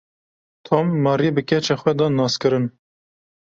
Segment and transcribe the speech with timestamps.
[0.67, 2.65] Tom, Maryê bi keça xwe da naskiririn.